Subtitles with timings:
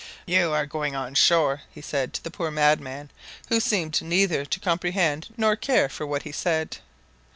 [0.25, 3.11] "You are going on shore," he said to the poor madman,
[3.49, 6.79] who seemed neither to comprehend nor to care for what he said.